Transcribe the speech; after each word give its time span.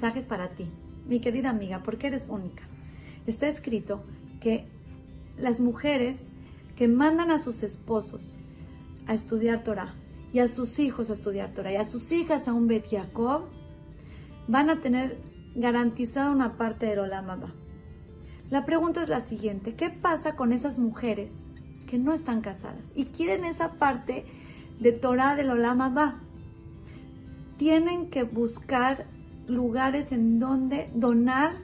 para 0.00 0.48
ti, 0.50 0.66
mi 1.08 1.20
querida 1.20 1.50
amiga, 1.50 1.82
porque 1.82 2.08
eres 2.08 2.28
única. 2.28 2.62
Está 3.26 3.48
escrito 3.48 4.04
que 4.40 4.66
las 5.38 5.60
mujeres 5.60 6.26
que 6.76 6.88
mandan 6.88 7.30
a 7.30 7.38
sus 7.38 7.62
esposos 7.62 8.36
a 9.06 9.14
estudiar 9.14 9.64
Torah 9.64 9.94
y 10.32 10.40
a 10.40 10.48
sus 10.48 10.78
hijos 10.78 11.10
a 11.10 11.14
estudiar 11.14 11.52
Torah 11.54 11.72
y 11.72 11.76
a 11.76 11.84
sus 11.84 12.12
hijas 12.12 12.48
a 12.48 12.52
un 12.52 12.66
Bet 12.66 12.88
Yaakov, 12.88 13.44
van 14.48 14.70
a 14.70 14.80
tener 14.80 15.18
garantizada 15.54 16.30
una 16.30 16.56
parte 16.56 16.86
del 16.86 17.00
Olam 17.00 17.30
Abba. 17.30 17.54
La 18.50 18.64
pregunta 18.64 19.02
es 19.02 19.08
la 19.08 19.20
siguiente, 19.20 19.74
¿qué 19.74 19.90
pasa 19.90 20.36
con 20.36 20.52
esas 20.52 20.78
mujeres 20.78 21.32
que 21.86 21.98
no 21.98 22.12
están 22.12 22.42
casadas 22.42 22.84
y 22.94 23.06
quieren 23.06 23.44
esa 23.44 23.74
parte 23.74 24.26
de 24.78 24.92
Torah 24.92 25.34
del 25.34 25.50
Olam 25.50 25.80
Abba? 25.80 26.20
Tienen 27.56 28.10
que 28.10 28.24
buscar 28.24 29.06
lugares 29.48 30.12
en 30.12 30.38
donde 30.38 30.90
donar 30.94 31.54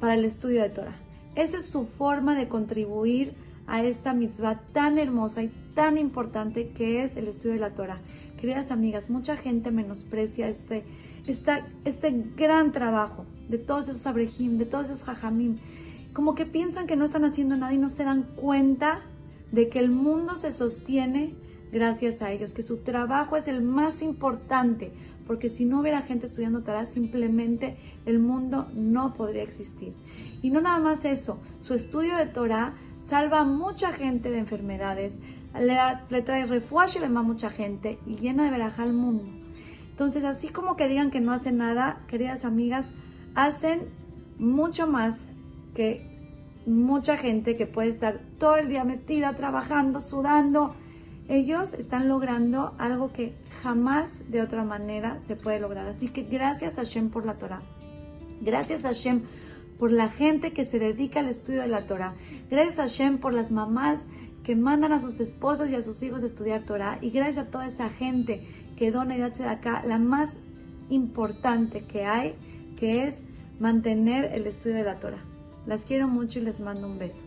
para 0.00 0.14
el 0.14 0.24
estudio 0.24 0.62
de 0.62 0.70
Torah. 0.70 0.96
Esa 1.34 1.58
es 1.58 1.66
su 1.66 1.86
forma 1.86 2.34
de 2.34 2.48
contribuir 2.48 3.34
a 3.66 3.82
esta 3.82 4.12
mitzvah 4.12 4.60
tan 4.72 4.98
hermosa 4.98 5.42
y 5.42 5.50
tan 5.74 5.98
importante 5.98 6.68
que 6.68 7.02
es 7.02 7.16
el 7.16 7.28
estudio 7.28 7.54
de 7.54 7.60
la 7.60 7.70
Torah. 7.70 8.00
Queridas 8.40 8.70
amigas, 8.70 9.10
mucha 9.10 9.36
gente 9.36 9.70
menosprecia 9.70 10.48
este, 10.48 10.84
este 11.26 12.24
gran 12.36 12.72
trabajo 12.72 13.26
de 13.48 13.58
todos 13.58 13.88
esos 13.88 14.06
abrejim, 14.06 14.58
de 14.58 14.66
todos 14.66 14.86
esos 14.86 15.02
jajamim. 15.02 15.56
Como 16.12 16.34
que 16.34 16.46
piensan 16.46 16.86
que 16.86 16.96
no 16.96 17.04
están 17.04 17.24
haciendo 17.24 17.56
nada 17.56 17.74
y 17.74 17.78
no 17.78 17.90
se 17.90 18.04
dan 18.04 18.22
cuenta 18.36 19.00
de 19.52 19.68
que 19.68 19.78
el 19.78 19.90
mundo 19.90 20.36
se 20.36 20.52
sostiene 20.52 21.34
gracias 21.72 22.22
a 22.22 22.32
ellos, 22.32 22.54
que 22.54 22.62
su 22.62 22.78
trabajo 22.78 23.36
es 23.36 23.48
el 23.48 23.62
más 23.62 24.02
importante, 24.02 24.92
porque 25.26 25.50
si 25.50 25.64
no 25.64 25.80
hubiera 25.80 26.02
gente 26.02 26.26
estudiando 26.26 26.62
Torah, 26.62 26.86
simplemente 26.86 27.76
el 28.04 28.18
mundo 28.18 28.68
no 28.74 29.14
podría 29.14 29.42
existir. 29.42 29.94
Y 30.42 30.50
no 30.50 30.60
nada 30.60 30.78
más 30.78 31.04
eso, 31.04 31.40
su 31.60 31.74
estudio 31.74 32.16
de 32.16 32.26
Torah 32.26 32.74
salva 33.02 33.40
a 33.40 33.44
mucha 33.44 33.92
gente 33.92 34.30
de 34.30 34.38
enfermedades, 34.38 35.18
le, 35.58 36.22
trae 36.22 36.46
refugio 36.46 37.00
y 37.00 37.08
le 37.08 37.16
a 37.16 37.22
mucha 37.22 37.50
gente 37.50 37.98
y 38.06 38.16
llena 38.16 38.44
de 38.44 38.50
veraja 38.50 38.82
al 38.82 38.92
mundo. 38.92 39.30
Entonces, 39.90 40.24
así 40.24 40.48
como 40.48 40.76
que 40.76 40.88
digan 40.88 41.10
que 41.10 41.20
no 41.20 41.32
hacen 41.32 41.56
nada, 41.56 42.02
queridas 42.06 42.44
amigas, 42.44 42.86
hacen 43.34 43.88
mucho 44.38 44.86
más 44.86 45.16
que 45.74 46.16
mucha 46.66 47.16
gente 47.16 47.56
que 47.56 47.66
puede 47.66 47.88
estar 47.88 48.20
todo 48.38 48.56
el 48.56 48.68
día 48.68 48.84
metida, 48.84 49.36
trabajando, 49.36 50.00
sudando. 50.00 50.74
Ellos 51.28 51.74
están 51.74 52.08
logrando 52.08 52.74
algo 52.78 53.12
que 53.12 53.34
jamás 53.62 54.18
de 54.30 54.42
otra 54.42 54.62
manera 54.62 55.20
se 55.26 55.34
puede 55.34 55.58
lograr. 55.58 55.88
Así 55.88 56.08
que 56.08 56.22
gracias 56.22 56.78
a 56.78 56.84
Shem 56.84 57.10
por 57.10 57.26
la 57.26 57.34
Torah. 57.34 57.60
Gracias 58.40 58.84
a 58.84 58.92
Shem 58.92 59.22
por 59.78 59.90
la 59.90 60.08
gente 60.08 60.52
que 60.52 60.64
se 60.64 60.78
dedica 60.78 61.20
al 61.20 61.28
estudio 61.28 61.62
de 61.62 61.68
la 61.68 61.86
Torah. 61.86 62.14
Gracias 62.48 62.78
a 62.78 62.86
Shem 62.86 63.18
por 63.18 63.32
las 63.32 63.50
mamás 63.50 63.98
que 64.44 64.54
mandan 64.54 64.92
a 64.92 65.00
sus 65.00 65.18
esposos 65.18 65.68
y 65.68 65.74
a 65.74 65.82
sus 65.82 66.00
hijos 66.04 66.22
a 66.22 66.26
estudiar 66.26 66.62
Torah. 66.62 66.98
Y 67.00 67.10
gracias 67.10 67.46
a 67.46 67.50
toda 67.50 67.66
esa 67.66 67.88
gente 67.88 68.46
que 68.76 68.92
dona 68.92 69.18
y 69.18 69.22
hace 69.22 69.42
de 69.42 69.48
acá 69.48 69.82
la 69.84 69.98
más 69.98 70.30
importante 70.90 71.84
que 71.84 72.04
hay, 72.04 72.36
que 72.76 73.08
es 73.08 73.20
mantener 73.58 74.26
el 74.32 74.46
estudio 74.46 74.76
de 74.76 74.84
la 74.84 75.00
Torah. 75.00 75.24
Las 75.66 75.84
quiero 75.84 76.06
mucho 76.06 76.38
y 76.38 76.42
les 76.42 76.60
mando 76.60 76.86
un 76.86 76.98
beso. 76.98 77.24